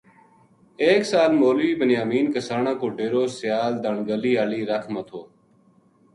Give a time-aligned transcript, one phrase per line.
[0.85, 5.21] ایک سال مولوی بنیامین کسانہ کو ڈیرو سیال دھان گلی ہالی رَکھ ما تھو